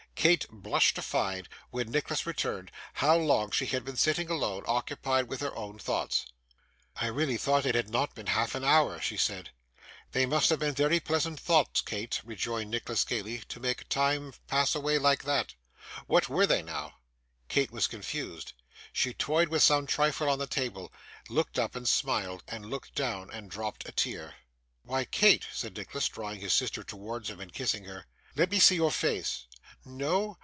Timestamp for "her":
5.41-5.55, 27.85-28.05